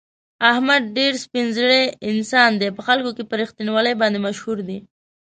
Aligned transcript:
احمد 0.51 0.83
ډېر 0.97 1.13
سپین 1.23 1.47
زړی 1.57 1.81
انسان 2.11 2.51
دی، 2.61 2.69
په 2.77 2.81
خلکو 2.87 3.11
کې 3.17 3.23
په 3.29 3.35
رښتینولي 3.41 3.93
باندې 4.01 4.19
مشهور 4.27 4.57
دی. 4.67 4.79